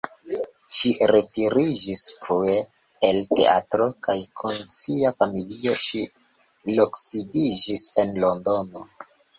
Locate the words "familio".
5.21-5.79